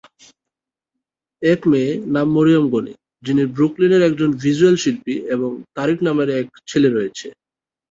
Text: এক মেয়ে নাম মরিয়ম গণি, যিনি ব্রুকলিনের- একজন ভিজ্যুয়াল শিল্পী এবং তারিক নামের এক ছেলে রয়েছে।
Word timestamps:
এক 1.41 1.61
মেয়ে 1.67 1.91
নাম 2.13 2.27
মরিয়ম 2.31 2.65
গণি, 2.69 2.93
যিনি 3.23 3.43
ব্রুকলিনের- 3.55 4.07
একজন 4.09 4.29
ভিজ্যুয়াল 4.41 4.75
শিল্পী 4.75 5.15
এবং 5.27 5.49
তারিক 5.75 5.99
নামের 6.03 6.29
এক 6.39 6.47
ছেলে 6.67 6.89
রয়েছে। 6.89 7.27